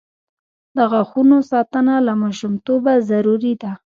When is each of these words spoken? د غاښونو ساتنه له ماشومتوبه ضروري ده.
د 0.75 0.77
غاښونو 0.91 1.37
ساتنه 1.51 1.95
له 2.07 2.13
ماشومتوبه 2.23 2.93
ضروري 3.09 3.53
ده. 3.61 3.71